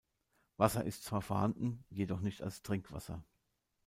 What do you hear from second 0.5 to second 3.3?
Wasser ist zwar vorhanden, jedoch nicht als Trinkwasser.